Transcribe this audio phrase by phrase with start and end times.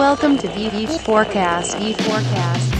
[0.00, 1.76] Welcome to the Forecast.
[1.76, 2.70] E Forecast.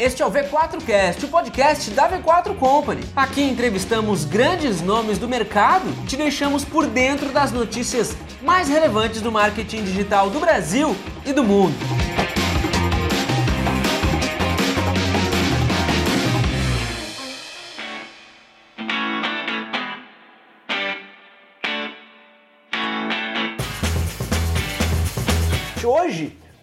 [0.00, 3.02] Este é o V4Cast, o podcast da V4 Company.
[3.14, 9.20] Aqui entrevistamos grandes nomes do mercado e te deixamos por dentro das notícias mais relevantes
[9.20, 10.96] do marketing digital do Brasil
[11.26, 12.01] e do mundo.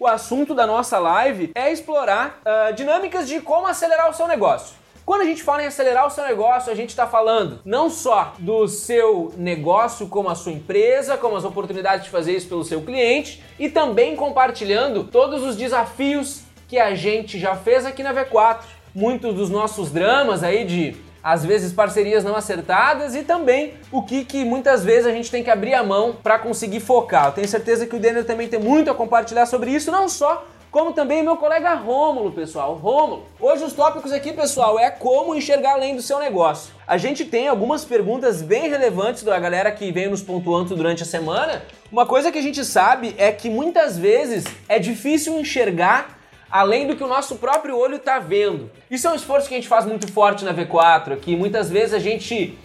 [0.00, 4.74] O assunto da nossa live é explorar uh, dinâmicas de como acelerar o seu negócio.
[5.04, 8.32] Quando a gente fala em acelerar o seu negócio, a gente está falando não só
[8.38, 12.80] do seu negócio como a sua empresa, como as oportunidades de fazer isso pelo seu
[12.80, 18.60] cliente e também compartilhando todos os desafios que a gente já fez aqui na V4.
[18.94, 24.24] Muitos dos nossos dramas aí de às vezes parcerias não acertadas e também o que,
[24.24, 27.26] que muitas vezes a gente tem que abrir a mão para conseguir focar.
[27.26, 30.46] Eu tenho certeza que o Denner também tem muito a compartilhar sobre isso, não só
[30.70, 32.74] como também meu colega Rômulo, pessoal.
[32.74, 36.72] Rômulo, hoje os tópicos aqui, pessoal, é como enxergar além do seu negócio.
[36.86, 41.06] A gente tem algumas perguntas bem relevantes da galera que vem nos pontuando durante a
[41.06, 41.62] semana.
[41.90, 46.19] Uma coisa que a gente sabe é que muitas vezes é difícil enxergar
[46.50, 48.70] além do que o nosso próprio olho está vendo.
[48.90, 51.94] Isso é um esforço que a gente faz muito forte na V4, que muitas vezes
[51.94, 52.58] a gente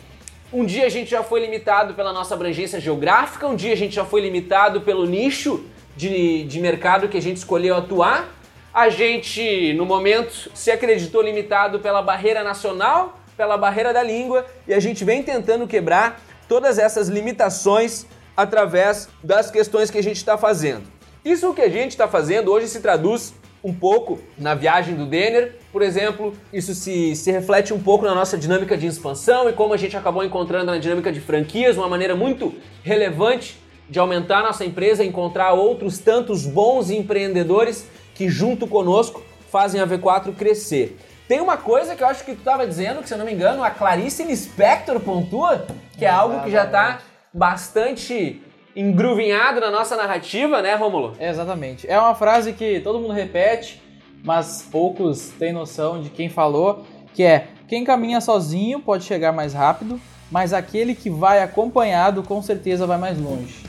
[0.54, 3.96] um dia a gente já foi limitado pela nossa abrangência geográfica, um dia a gente
[3.96, 5.66] já foi limitado pelo nicho
[5.98, 8.30] de, de mercado que a gente escolheu atuar.
[8.74, 14.74] A gente, no momento, se acreditou limitado pela barreira nacional, pela barreira da língua, e
[14.74, 20.38] a gente vem tentando quebrar todas essas limitações através das questões que a gente está
[20.38, 20.84] fazendo.
[21.24, 23.34] Isso que a gente está fazendo hoje se traduz
[23.66, 28.14] um pouco na viagem do Denner, por exemplo, isso se, se reflete um pouco na
[28.14, 31.90] nossa dinâmica de expansão e como a gente acabou encontrando na dinâmica de franquias, uma
[31.90, 39.24] maneira muito relevante de aumentar nossa empresa, encontrar outros tantos bons empreendedores que junto conosco
[39.52, 41.00] fazem a V4 crescer.
[41.28, 43.34] Tem uma coisa que eu acho que tu estava dizendo, que se eu não me
[43.34, 45.66] engano, a Clarice Lispector pontua,
[45.98, 47.00] que é algo que já está
[47.34, 48.44] bastante
[48.76, 51.16] engruvinhado na nossa narrativa, né, Romulo?
[51.20, 51.90] exatamente.
[51.90, 53.82] É uma frase que todo mundo repete,
[54.24, 59.54] mas poucos têm noção de quem falou, que é: quem caminha sozinho pode chegar mais
[59.54, 60.00] rápido,
[60.30, 63.64] mas aquele que vai acompanhado com certeza vai mais longe.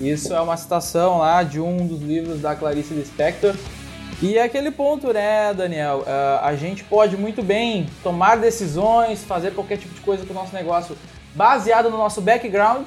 [0.00, 3.54] Isso é uma citação lá de um dos livros da Clarice Lispector.
[4.22, 6.00] E é aquele ponto, né, Daniel?
[6.00, 10.36] Uh, a gente pode muito bem tomar decisões, fazer qualquer tipo de coisa com o
[10.36, 10.96] nosso negócio
[11.34, 12.86] baseado no nosso background,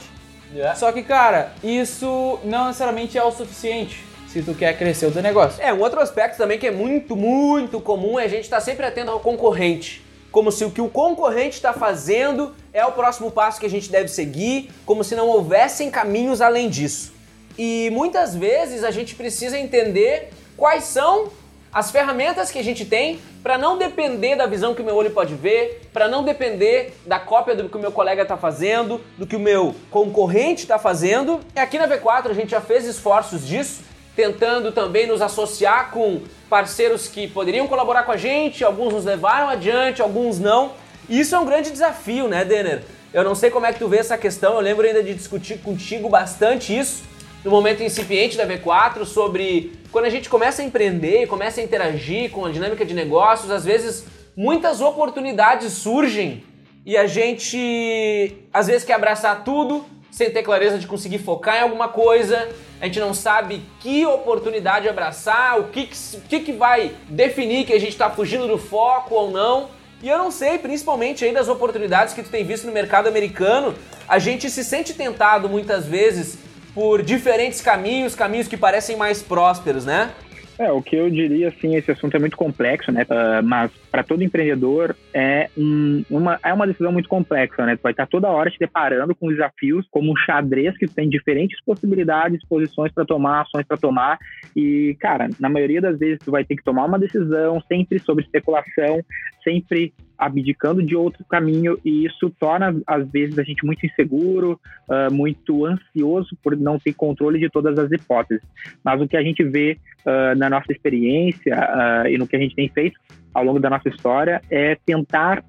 [0.53, 0.75] Yeah.
[0.75, 5.21] Só que, cara, isso não necessariamente é o suficiente se tu quer crescer o teu
[5.21, 5.61] negócio.
[5.61, 8.61] É, um outro aspecto também que é muito, muito comum é a gente estar tá
[8.61, 10.05] sempre atento ao concorrente.
[10.31, 13.89] Como se o que o concorrente está fazendo é o próximo passo que a gente
[13.89, 17.13] deve seguir, como se não houvessem caminhos além disso.
[17.57, 21.31] E muitas vezes a gente precisa entender quais são
[21.77, 25.11] as ferramentas que a gente tem para não depender da visão que o meu olho
[25.11, 29.27] pode ver, para não depender da cópia do que o meu colega está fazendo, do
[29.27, 31.39] que o meu concorrente está fazendo.
[31.55, 33.83] E aqui na V4 a gente já fez esforços disso,
[34.15, 39.47] tentando também nos associar com parceiros que poderiam colaborar com a gente, alguns nos levaram
[39.47, 40.71] adiante, alguns não.
[41.07, 42.81] E isso é um grande desafio, né, Denner?
[43.13, 45.59] Eu não sei como é que tu vê essa questão, eu lembro ainda de discutir
[45.59, 47.03] contigo bastante isso
[47.47, 52.29] no momento incipiente da V4 sobre quando a gente começa a empreender, começa a interagir
[52.29, 56.43] com a dinâmica de negócios, às vezes muitas oportunidades surgem
[56.85, 61.61] e a gente às vezes quer abraçar tudo sem ter clareza de conseguir focar em
[61.61, 62.49] alguma coisa.
[62.81, 65.89] A gente não sabe que oportunidade abraçar, o que,
[66.27, 69.69] que, que vai definir que a gente está fugindo do foco ou não.
[70.03, 73.73] E eu não sei, principalmente aí das oportunidades que tu tem visto no mercado americano,
[74.05, 76.45] a gente se sente tentado muitas vezes
[76.77, 80.11] por diferentes caminhos, caminhos que parecem mais prósperos, né?
[80.59, 83.01] É, o que eu diria, assim, esse assunto é muito complexo, né?
[83.01, 87.75] Uh, mas para todo empreendedor é, um, uma, é uma decisão muito complexa, né?
[87.75, 91.59] Tu vai estar toda hora te deparando com desafios como um xadrez que tem diferentes
[91.63, 94.19] possibilidades, posições para tomar, ações para tomar.
[94.55, 98.23] E, cara, na maioria das vezes tu vai ter que tomar uma decisão sempre sobre
[98.23, 99.03] especulação,
[99.43, 104.59] sempre abdicando de outro caminho e isso torna às vezes a gente muito inseguro,
[104.89, 108.43] uh, muito ansioso por não ter controle de todas as hipóteses.
[108.83, 112.39] Mas o que a gente vê uh, na nossa experiência uh, e no que a
[112.39, 112.99] gente tem feito
[113.33, 115.43] ao longo da nossa história é tentar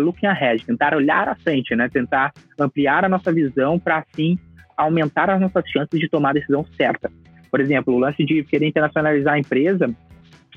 [0.00, 1.86] looking ahead, tentar olhar à frente, né?
[1.86, 4.38] Tentar ampliar a nossa visão para assim
[4.74, 7.12] aumentar as nossas chances de tomar a decisão certa.
[7.50, 9.94] Por exemplo, o lance de querer internacionalizar a empresa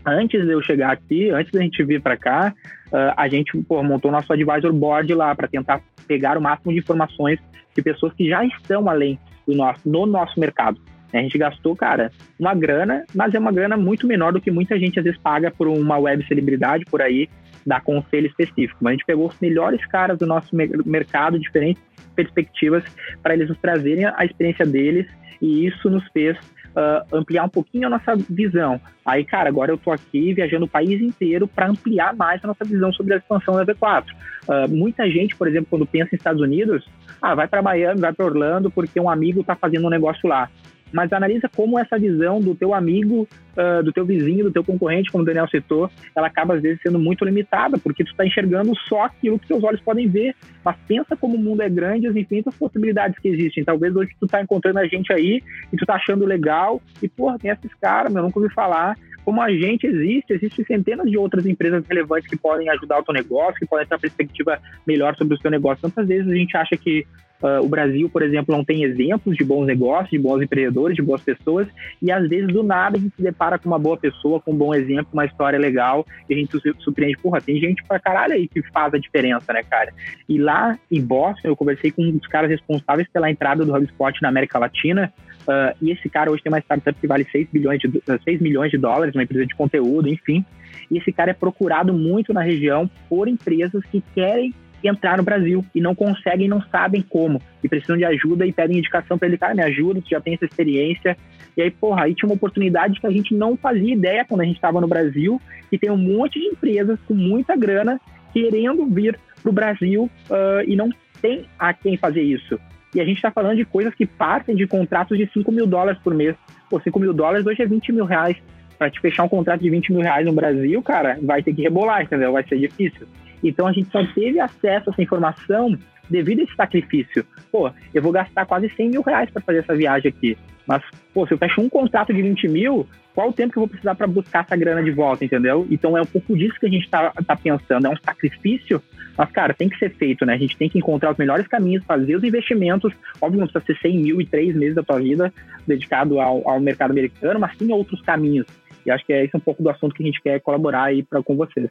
[0.05, 2.53] antes de eu chegar aqui, antes da gente vir para cá,
[2.87, 6.79] uh, a gente pô, montou nosso advisor board lá para tentar pegar o máximo de
[6.79, 7.39] informações
[7.75, 10.79] de pessoas que já estão além do nosso, no nosso mercado.
[11.13, 14.79] A gente gastou, cara, uma grana, mas é uma grana muito menor do que muita
[14.79, 17.29] gente às vezes paga por uma web celebridade por aí,
[17.65, 18.79] dar conselho específico.
[18.81, 21.81] Mas a gente pegou os melhores caras do nosso mercado, diferentes
[22.15, 22.83] perspectivas,
[23.21, 25.07] para eles nos trazerem a experiência deles,
[25.39, 26.37] e isso nos fez
[26.75, 28.79] uh, ampliar um pouquinho a nossa visão.
[29.05, 32.63] Aí, cara, agora eu tô aqui viajando o país inteiro para ampliar mais a nossa
[32.63, 34.05] visão sobre a expansão da V4.
[34.47, 36.85] Uh, muita gente, por exemplo, quando pensa em Estados Unidos,
[37.21, 40.49] ah, vai para Miami, vai para Orlando porque um amigo está fazendo um negócio lá
[40.93, 45.11] mas analisa como essa visão do teu amigo, uh, do teu vizinho, do teu concorrente,
[45.11, 48.73] como o Daniel citou, ela acaba às vezes sendo muito limitada, porque tu está enxergando
[48.87, 52.15] só aquilo que teus olhos podem ver, mas pensa como o mundo é grande as
[52.15, 53.63] infinitas possibilidades que existem.
[53.63, 55.41] Talvez hoje tu tá encontrando a gente aí
[55.71, 58.95] e tu tá achando legal e, porra, tem esses caras, meu, eu nunca ouvi falar,
[59.25, 63.13] como a gente existe, existem centenas de outras empresas relevantes que podem ajudar o teu
[63.13, 65.81] negócio, que podem ter uma perspectiva melhor sobre o seu negócio.
[65.81, 67.07] Tantas vezes a gente acha que
[67.41, 71.01] Uh, o Brasil, por exemplo, não tem exemplos de bons negócios, de bons empreendedores, de
[71.01, 71.67] boas pessoas,
[72.01, 74.55] e às vezes do nada a gente se depara com uma boa pessoa, com um
[74.55, 78.33] bom exemplo, uma história legal, e a gente se surpreende, porra, tem gente pra caralho
[78.33, 79.93] aí que faz a diferença, né, cara?
[80.27, 84.21] E lá em Boston, eu conversei com um dos caras responsáveis pela entrada do HubSpot
[84.21, 87.79] na América Latina, uh, e esse cara hoje tem uma startup que vale 6, bilhões
[87.79, 87.91] de,
[88.23, 90.45] 6 milhões de dólares, uma empresa de conteúdo, enfim,
[90.89, 94.53] e esse cara é procurado muito na região por empresas que querem
[94.87, 98.77] entrar no Brasil e não conseguem, não sabem como e precisam de ajuda e pedem
[98.77, 101.17] indicação para ele, cara, me ajuda, tu já tem essa experiência.
[101.55, 104.45] E aí, porra, aí tinha uma oportunidade que a gente não fazia ideia quando a
[104.45, 105.41] gente estava no Brasil
[105.71, 107.99] e tem um monte de empresas com muita grana
[108.33, 110.89] querendo vir para o Brasil uh, e não
[111.21, 112.59] tem a quem fazer isso.
[112.93, 115.99] E a gente está falando de coisas que partem de contratos de 5 mil dólares
[116.03, 116.35] por mês.
[116.69, 118.37] Pô, 5 mil dólares hoje é 20 mil reais.
[118.77, 121.61] Para te fechar um contrato de 20 mil reais no Brasil, cara, vai ter que
[121.61, 122.33] rebolar, entendeu?
[122.33, 123.07] Vai ser difícil.
[123.43, 125.77] Então a gente só teve acesso a essa informação
[126.09, 127.25] devido a esse sacrifício.
[127.51, 130.37] Pô, eu vou gastar quase 100 mil reais para fazer essa viagem aqui.
[130.65, 130.81] Mas,
[131.13, 133.67] pô, se eu fecho um contrato de 20 mil, qual o tempo que eu vou
[133.67, 135.67] precisar para buscar essa grana de volta, entendeu?
[135.69, 137.85] Então é um pouco disso que a gente está tá pensando.
[137.85, 138.81] É um sacrifício,
[139.17, 140.33] mas, cara, tem que ser feito, né?
[140.33, 142.93] A gente tem que encontrar os melhores caminhos, fazer os investimentos.
[143.21, 145.33] Óbvio, não precisa ser 100 mil e três meses da tua vida
[145.67, 148.47] dedicado ao, ao mercado americano, mas sim outros caminhos.
[148.85, 151.03] E acho que é esse um pouco do assunto que a gente quer colaborar aí
[151.03, 151.69] pra, com vocês.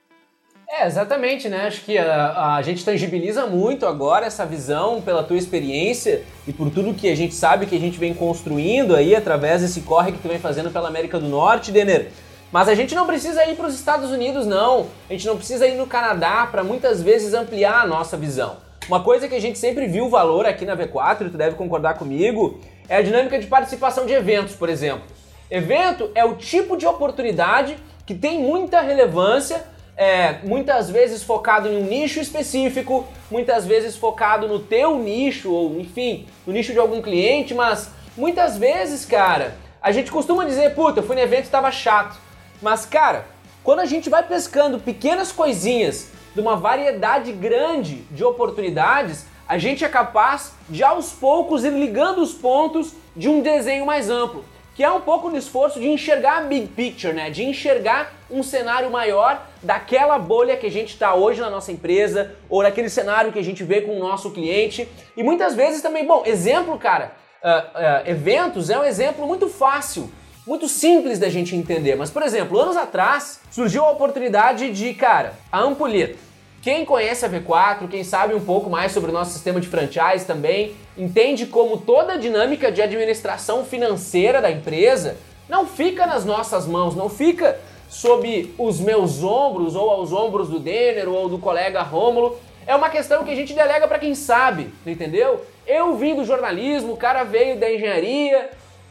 [0.75, 1.67] É, exatamente, né?
[1.67, 6.71] Acho que a, a, gente tangibiliza muito agora essa visão pela tua experiência e por
[6.71, 10.19] tudo que a gente sabe que a gente vem construindo aí através desse corre que
[10.19, 12.09] tu vem fazendo pela América do Norte, Denner.
[12.51, 14.87] Mas a gente não precisa ir para os Estados Unidos, não.
[15.11, 18.57] A gente não precisa ir no Canadá para muitas vezes ampliar a nossa visão.
[18.89, 21.99] Uma coisa que a gente sempre viu valor aqui na V4, e tu deve concordar
[21.99, 22.59] comigo,
[22.89, 25.05] é a dinâmica de participação de eventos, por exemplo.
[25.51, 27.77] Evento é o tipo de oportunidade
[28.07, 34.49] que tem muita relevância é, muitas vezes focado em um nicho específico, muitas vezes focado
[34.49, 39.93] no teu nicho, ou enfim, no nicho de algum cliente, mas muitas vezes, cara, a
[39.93, 42.19] gente costuma dizer, puta, eu fui no evento e estava chato.
[42.61, 43.27] Mas, cara,
[43.63, 49.85] quando a gente vai pescando pequenas coisinhas de uma variedade grande de oportunidades, a gente
[49.85, 54.45] é capaz de aos poucos ir ligando os pontos de um desenho mais amplo
[54.75, 57.31] que é um pouco no esforço de enxergar a big picture, né?
[57.31, 62.35] De enxergar um cenário maior daquela bolha que a gente está hoje na nossa empresa
[62.49, 64.89] ou daquele cenário que a gente vê com o nosso cliente.
[65.17, 67.13] E muitas vezes também, bom, exemplo, cara,
[67.43, 70.11] uh, uh, eventos é um exemplo muito fácil,
[70.47, 71.95] muito simples da gente entender.
[71.95, 77.29] Mas, por exemplo, anos atrás surgiu a oportunidade de, cara, a Ampulheta quem conhece a
[77.29, 81.77] V4, quem sabe um pouco mais sobre o nosso sistema de franchise também, entende como
[81.77, 85.17] toda a dinâmica de administração financeira da empresa
[85.49, 87.59] não fica nas nossas mãos, não fica
[87.93, 92.39] sob os meus ombros ou aos ombros do Denner ou do colega Rômulo.
[92.67, 95.45] É uma questão que a gente delega para quem sabe, entendeu?
[95.67, 98.49] Eu vim do jornalismo, o cara veio da engenharia,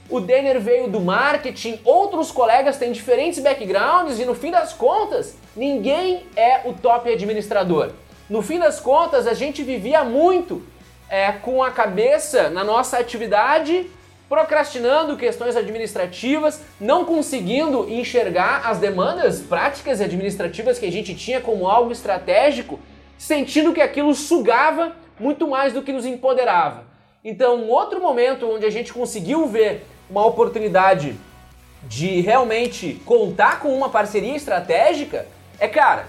[0.07, 5.35] o Denner veio do marketing, outros colegas têm diferentes backgrounds e no fim das contas,
[5.55, 7.89] ninguém é o top administrador.
[8.29, 10.61] No fim das contas, a gente vivia muito
[11.09, 13.89] é, com a cabeça na nossa atividade,
[14.31, 21.41] procrastinando questões administrativas, não conseguindo enxergar as demandas práticas e administrativas que a gente tinha
[21.41, 22.79] como algo estratégico,
[23.17, 26.85] sentindo que aquilo sugava muito mais do que nos empoderava.
[27.25, 31.13] Então, um outro momento onde a gente conseguiu ver uma oportunidade
[31.83, 35.27] de realmente contar com uma parceria estratégica,
[35.59, 36.05] é cara,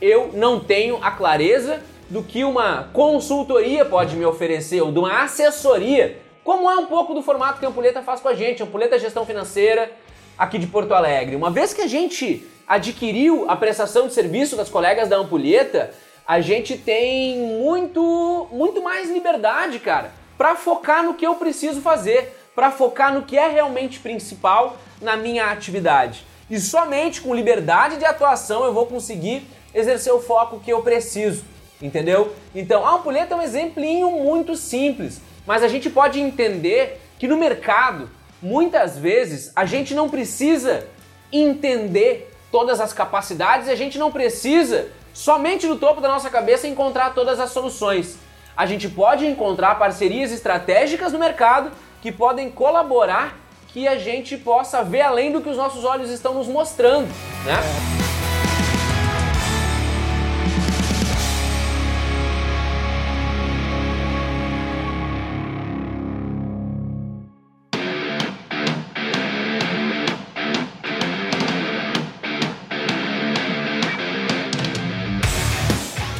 [0.00, 5.24] eu não tenho a clareza do que uma consultoria pode me oferecer ou de uma
[5.24, 8.66] assessoria, como é um pouco do formato que a Ampulheta faz com a gente, a
[8.66, 9.90] Ampulheta Gestão Financeira
[10.38, 11.34] aqui de Porto Alegre.
[11.34, 15.92] Uma vez que a gente adquiriu a prestação de serviço das colegas da Ampulheta,
[16.24, 22.38] a gente tem muito, muito mais liberdade, cara, para focar no que eu preciso fazer,
[22.54, 26.24] para focar no que é realmente principal na minha atividade.
[26.48, 31.42] E somente com liberdade de atuação eu vou conseguir exercer o foco que eu preciso,
[31.82, 32.32] entendeu?
[32.54, 37.36] Então, a ampulheta é um exemplinho muito simples, mas a gente pode entender que no
[37.36, 38.10] mercado,
[38.42, 40.86] muitas vezes, a gente não precisa
[41.32, 46.68] entender todas as capacidades e a gente não precisa somente no topo da nossa cabeça
[46.68, 48.18] encontrar todas as soluções.
[48.56, 53.38] A gente pode encontrar parcerias estratégicas no mercado que podem colaborar
[53.68, 57.08] que a gente possa ver além do que os nossos olhos estão nos mostrando,
[57.44, 58.05] né?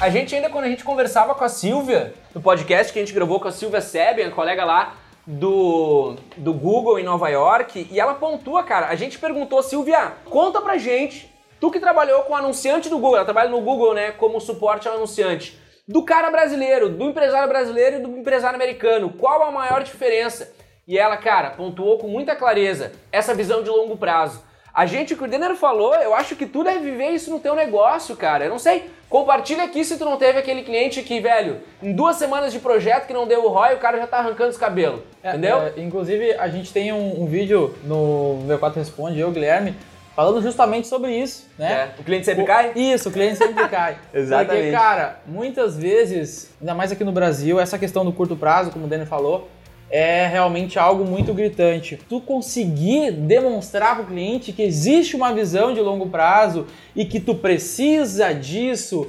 [0.06, 3.12] A gente ainda, quando a gente conversava com a Silvia, no podcast que a gente
[3.12, 4.94] gravou com a Silvia a colega lá
[5.26, 10.60] do, do Google em Nova York, e ela pontua, cara, a gente perguntou, Silvia, conta
[10.60, 14.40] pra gente, tu que trabalhou com anunciante do Google, ela trabalha no Google, né, como
[14.40, 15.58] suporte ao anunciante,
[15.88, 20.54] do cara brasileiro, do empresário brasileiro e do empresário americano, qual a maior diferença?
[20.86, 24.40] E ela, cara, pontuou com muita clareza essa visão de longo prazo.
[24.76, 27.40] A gente, o que o Denner falou, eu acho que tu deve viver isso no
[27.40, 28.44] teu negócio, cara.
[28.44, 28.90] Eu não sei.
[29.08, 33.06] Compartilha aqui se tu não teve aquele cliente que, velho, em duas semanas de projeto
[33.06, 35.00] que não deu o ROI, o cara já tá arrancando os cabelos.
[35.22, 35.62] É, entendeu?
[35.62, 39.74] é, inclusive, a gente tem um, um vídeo no V4 Responde, eu, Guilherme,
[40.14, 41.72] falando justamente sobre isso, né?
[41.96, 42.72] É, O cliente sempre cai?
[42.76, 43.96] Isso, o cliente sempre cai.
[44.12, 44.62] Exatamente.
[44.64, 48.84] Porque, cara, muitas vezes, ainda mais aqui no Brasil, essa questão do curto prazo, como
[48.84, 49.48] o Daniel falou,
[49.90, 51.98] é realmente algo muito gritante.
[52.08, 57.20] Tu conseguir demonstrar para o cliente que existe uma visão de longo prazo e que
[57.20, 59.06] tu precisa disso,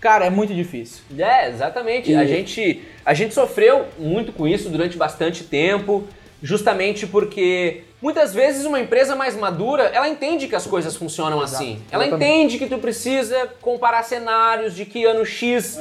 [0.00, 1.02] cara, é muito difícil.
[1.18, 2.10] É, exatamente.
[2.12, 6.04] E- A, gente, a gente sofreu muito com isso durante bastante tempo,
[6.42, 11.62] justamente porque muitas vezes uma empresa mais madura, ela entende que as coisas funcionam Exato.
[11.64, 11.80] assim.
[11.90, 12.30] Ela Exatamente.
[12.32, 15.80] entende que tu precisa comparar cenários de que ano X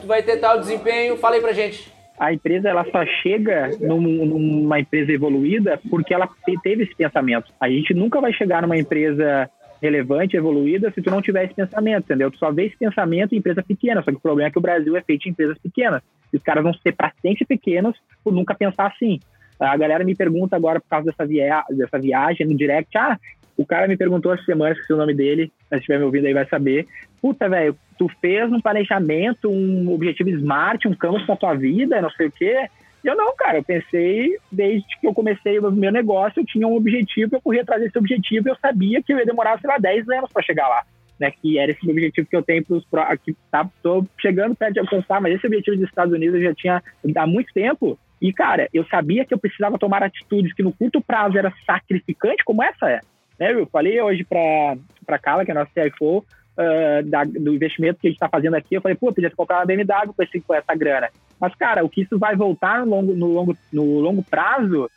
[0.00, 1.16] tu vai ter tal desempenho.
[1.16, 1.90] Fala aí pra gente.
[2.18, 7.52] A empresa ela só chega num- numa empresa evoluída porque ela te- teve esse pensamento.
[7.60, 9.48] A gente nunca vai chegar numa empresa
[9.80, 12.30] relevante, evoluída, se tu não tiver esse pensamento, entendeu?
[12.30, 14.62] Tu só vê esse pensamento em empresa pequena, só que o problema é que o
[14.62, 16.02] Brasil é feito de empresas pequenas.
[16.32, 19.20] E os caras vão ser pacientes pequenos por nunca pensar assim.
[19.60, 23.18] A galera me pergunta agora por causa dessa, via dessa viagem no direct, ah,
[23.56, 26.32] o cara me perguntou essa semana, esqueci o nome dele, se estiver me ouvindo aí
[26.34, 26.86] vai saber.
[27.20, 32.10] Puta, velho, tu fez um planejamento, um objetivo smart, um canvas pra tua vida, não
[32.10, 32.68] sei o quê.
[33.02, 36.66] E eu não, cara, eu pensei, desde que eu comecei o meu negócio, eu tinha
[36.66, 39.78] um objetivo, eu corria atrás desse objetivo, eu sabia que eu ia demorar, sei lá,
[39.78, 40.84] 10 anos para chegar lá.
[41.18, 44.74] Né, que era esse objetivo que eu tenho para os aqui tá, tô chegando perto
[44.74, 46.80] de alcançar, mas esse objetivo dos Estados Unidos eu já tinha
[47.16, 47.98] há muito tempo.
[48.22, 52.44] E cara, eu sabia que eu precisava tomar atitudes que no curto prazo era sacrificante,
[52.44, 53.00] como essa é.
[53.36, 56.24] Né, eu falei hoje para para Carla, que é a nossa CFO,
[56.58, 59.36] ah, da- do investimento que a gente está fazendo aqui, eu falei, pô, podia ter
[59.36, 61.08] comprado uma BMW com, esse, com essa grana.
[61.40, 64.90] Mas, cara, o que isso vai voltar no longo, no longo, no longo prazo,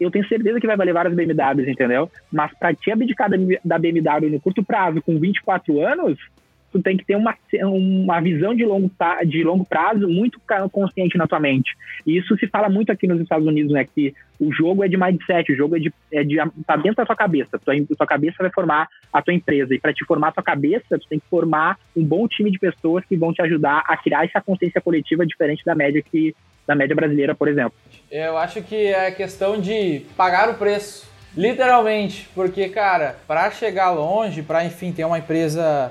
[0.00, 2.08] eu tenho certeza que vai valer várias BMWs, entendeu?
[2.32, 6.18] Mas para te abdicar da, da BMW no curto prazo, com 24 anos,
[6.72, 8.90] tu tem que ter uma, uma visão de longo,
[9.26, 11.76] de longo prazo muito consciente na tua mente.
[12.06, 13.84] E isso se fala muito aqui nos Estados Unidos, né?
[13.84, 17.06] Que o jogo é de mindset, o jogo é de, é de tá dentro da
[17.06, 17.58] tua cabeça.
[17.58, 19.74] Tua, tua cabeça vai formar a tua empresa.
[19.74, 22.58] E para te formar a tua cabeça, tu tem que formar um bom time de
[22.58, 26.34] pessoas que vão te ajudar a criar essa consciência coletiva diferente da média que
[26.66, 27.72] da média brasileira, por exemplo.
[28.10, 34.42] Eu acho que é questão de pagar o preço, literalmente, porque cara, para chegar longe,
[34.42, 35.90] para enfim ter uma empresa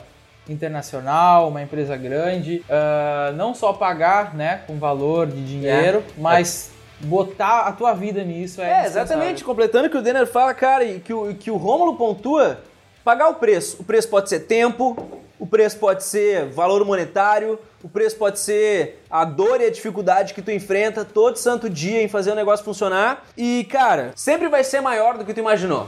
[0.49, 7.61] internacional, uma empresa grande, ah, não só pagar, né, com valor de dinheiro, mas botar
[7.61, 9.43] a tua vida nisso é, É, exatamente.
[9.43, 12.59] Completando o que o Denner fala, cara, e que o, que o Rômulo pontua,
[13.03, 13.77] pagar o preço.
[13.79, 14.97] O preço pode ser tempo,
[15.39, 20.33] o preço pode ser valor monetário, o preço pode ser a dor e a dificuldade
[20.33, 23.23] que tu enfrenta todo santo dia em fazer o negócio funcionar.
[23.37, 25.87] E, cara, sempre vai ser maior do que tu imaginou.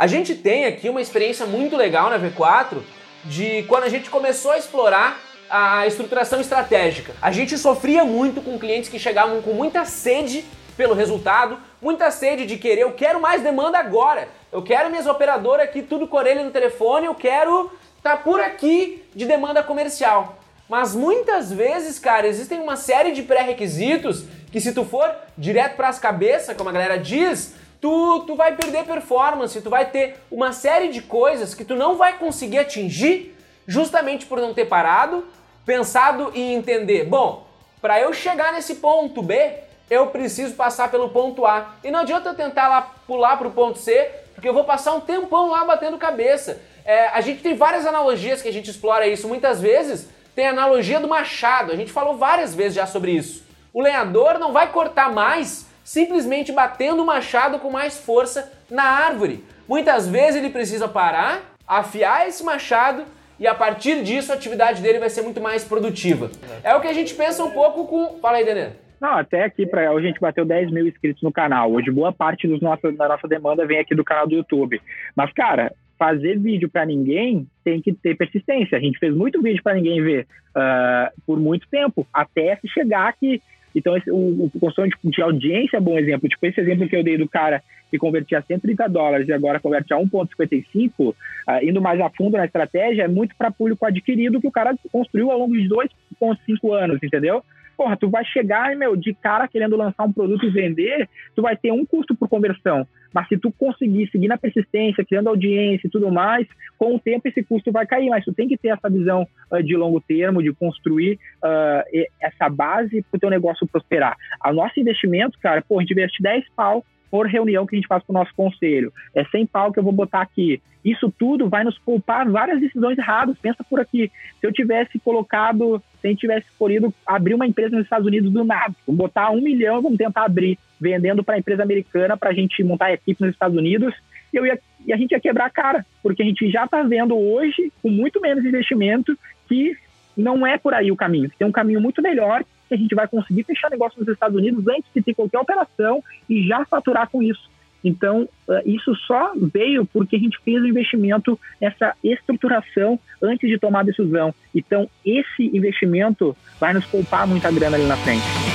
[0.00, 2.78] A gente tem aqui uma experiência muito legal na V4
[3.22, 7.12] de quando a gente começou a explorar a estruturação estratégica.
[7.20, 10.42] A gente sofria muito com clientes que chegavam com muita sede
[10.74, 14.26] pelo resultado, muita sede de querer, eu quero mais demanda agora.
[14.50, 17.70] Eu quero minhas operadoras aqui tudo com orelha no telefone, eu quero
[18.02, 20.38] tá por aqui de demanda comercial.
[20.66, 25.88] Mas muitas vezes, cara, existem uma série de pré-requisitos que se tu for direto para
[25.88, 30.52] as cabeças, como a galera diz, tu, tu vai perder performance, tu vai ter uma
[30.52, 35.24] série de coisas que tu não vai conseguir atingir justamente por não ter parado,
[35.64, 37.04] pensado e entender.
[37.04, 37.46] Bom,
[37.80, 39.54] para eu chegar nesse ponto B,
[39.88, 41.74] eu preciso passar pelo ponto A.
[41.82, 44.92] E não adianta eu tentar lá pular para o ponto C, porque eu vou passar
[44.92, 46.60] um tempão lá batendo cabeça.
[46.84, 49.26] É, a gente tem várias analogias que a gente explora isso.
[49.26, 51.72] Muitas vezes tem a analogia do machado.
[51.72, 53.44] A gente falou várias vezes já sobre isso.
[53.72, 59.42] O lenhador não vai cortar mais simplesmente batendo o machado com mais força na árvore.
[59.68, 63.02] Muitas vezes ele precisa parar, afiar esse machado
[63.40, 66.30] e a partir disso a atividade dele vai ser muito mais produtiva.
[66.62, 68.20] É o que a gente pensa um pouco com.
[68.20, 68.68] Fala aí, Denê.
[69.00, 71.72] Não, até aqui, pra, a gente bateu 10 mil inscritos no canal.
[71.72, 74.80] Hoje boa parte dos nossos, da nossa demanda vem aqui do canal do YouTube.
[75.16, 78.78] Mas, cara, fazer vídeo para ninguém tem que ter persistência.
[78.78, 83.08] A gente fez muito vídeo para ninguém ver uh, por muito tempo, até se chegar
[83.08, 83.42] aqui.
[83.74, 86.28] Então, esse, o, o de, de, audiência é um bom exemplo.
[86.28, 89.92] Tipo, esse exemplo que eu dei do cara que convertia 130 dólares e agora converte
[89.92, 91.14] a 1,55, uh,
[91.62, 95.30] indo mais a fundo na estratégia, é muito para público adquirido que o cara construiu
[95.30, 97.42] ao longo de 2,5 anos, entendeu?
[97.80, 101.56] porra, tu vai chegar, meu, de cara querendo lançar um produto e vender, tu vai
[101.56, 102.86] ter um custo por conversão.
[103.12, 106.46] Mas se tu conseguir seguir na persistência, criando audiência e tudo mais,
[106.78, 108.08] com o tempo esse custo vai cair.
[108.08, 112.48] Mas tu tem que ter essa visão uh, de longo termo, de construir uh, essa
[112.48, 114.16] base para o teu negócio prosperar.
[114.44, 117.88] O nosso investimento, cara, pô, a gente investe 10 pau por reunião que a gente
[117.88, 118.92] faz com o nosso conselho.
[119.14, 120.62] É 100 pau que eu vou botar aqui.
[120.84, 123.36] Isso tudo vai nos poupar várias decisões erradas.
[123.38, 124.10] Pensa por aqui.
[124.40, 128.32] Se eu tivesse colocado, se a gente tivesse escolhido abrir uma empresa nos Estados Unidos
[128.32, 132.30] do nada, vamos botar um milhão, vamos tentar abrir, vendendo para a empresa americana para
[132.30, 133.94] a gente montar a equipe nos Estados Unidos,
[134.32, 137.16] eu ia, e a gente ia quebrar a cara, porque a gente já está vendo
[137.16, 139.16] hoje, com muito menos investimento,
[139.48, 139.76] que
[140.16, 141.30] não é por aí o caminho.
[141.38, 144.66] Tem um caminho muito melhor que a gente vai conseguir fechar negócio nos Estados Unidos
[144.68, 147.50] antes de ter qualquer operação e já faturar com isso.
[147.82, 153.58] Então, eh, isso só veio porque a gente fez o investimento, essa estruturação antes de
[153.58, 154.34] tomar a decisão.
[154.54, 158.49] Então, esse investimento vai nos poupar muita grana ali na frente.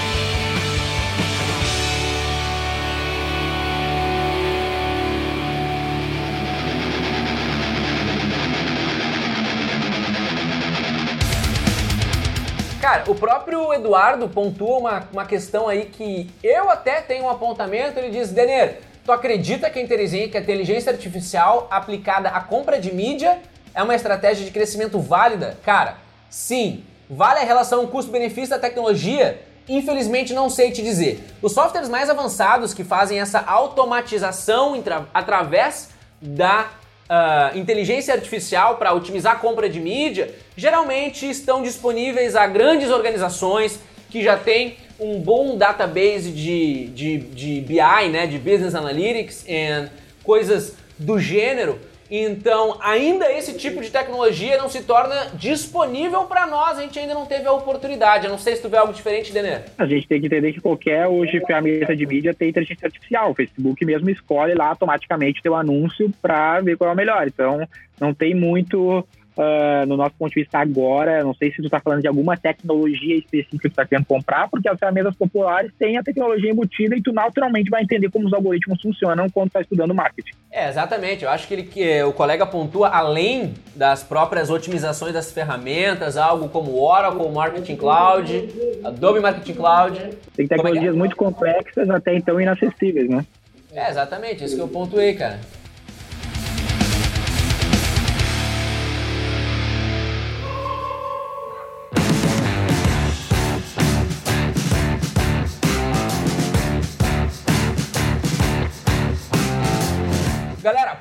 [12.95, 17.99] Cara, o próprio Eduardo pontua uma, uma questão aí que eu até tenho um apontamento.
[17.99, 23.39] Ele diz: Denner, tu acredita que a inteligência artificial aplicada à compra de mídia
[23.73, 25.57] é uma estratégia de crescimento válida?
[25.61, 25.97] Cara,
[26.29, 26.85] sim.
[27.09, 29.41] Vale a relação custo-benefício da tecnologia?
[29.67, 31.21] Infelizmente não sei te dizer.
[31.41, 34.81] Os softwares mais avançados que fazem essa automatização
[35.13, 35.89] através
[36.21, 36.69] da
[37.09, 43.79] uh, inteligência artificial para otimizar a compra de mídia, geralmente estão disponíveis a grandes organizações
[44.09, 49.89] que já têm um bom database de, de, de BI, né, de Business Analytics e
[50.23, 56.77] coisas do gênero então, ainda esse tipo de tecnologia não se torna disponível para nós,
[56.77, 58.25] a gente ainda não teve a oportunidade.
[58.25, 59.65] Eu não sei se tu vê algo diferente, Denner.
[59.77, 63.31] A gente tem que entender que qualquer hoje ferramenta de mídia tem inteligência artificial.
[63.31, 67.27] O Facebook mesmo escolhe lá automaticamente teu anúncio para ver qual é o melhor.
[67.27, 67.67] Então,
[67.99, 69.05] não tem muito
[69.37, 72.37] uh, no nosso ponto de vista agora, não sei se tu está falando de alguma
[72.37, 76.95] tecnologia específica que tu está querendo comprar, porque as ferramentas populares têm a tecnologia embutida
[76.95, 80.33] e tu naturalmente vai entender como os algoritmos funcionam quando está estudando marketing.
[80.51, 81.23] É, exatamente.
[81.23, 86.49] Eu acho que, ele, que o colega pontua, além das próprias otimizações das ferramentas, algo
[86.49, 88.49] como Oracle Marketing Cloud,
[88.83, 90.09] Adobe Marketing Cloud.
[90.35, 90.97] Tem tecnologias é?
[90.97, 93.25] muito complexas, até então inacessíveis, né?
[93.73, 94.43] É, exatamente.
[94.43, 95.39] Isso que eu pontuei, cara.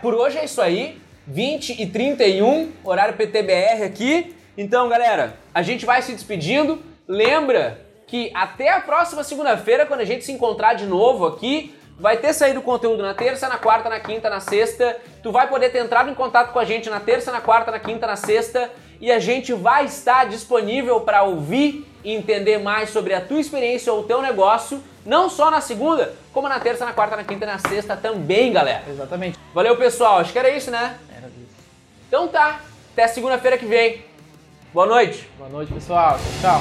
[0.04, 1.00] Por hoje é isso aí.
[1.26, 4.36] 20 e 31, horário PTBR aqui.
[4.54, 6.78] Então, galera, a gente vai se despedindo.
[7.08, 12.18] Lembra que até a próxima segunda-feira, quando a gente se encontrar de novo aqui, vai
[12.18, 14.94] ter saído conteúdo na terça, na quarta, na quinta, na sexta.
[15.22, 17.80] Tu vai poder ter entrado em contato com a gente na terça, na quarta, na
[17.80, 23.14] quinta, na sexta e a gente vai estar disponível para ouvir e entender mais sobre
[23.14, 26.92] a tua experiência ou o teu negócio não só na segunda, como na terça, na
[26.92, 28.82] quarta, na quinta e na sexta também, galera.
[28.88, 29.38] Exatamente.
[29.52, 30.18] Valeu, pessoal.
[30.18, 30.96] Acho que era isso, né?
[31.16, 31.54] Era isso.
[32.08, 32.60] Então tá.
[32.92, 34.04] Até segunda-feira que vem.
[34.72, 35.28] Boa noite.
[35.36, 36.18] Boa noite, pessoal.
[36.40, 36.60] Tchau.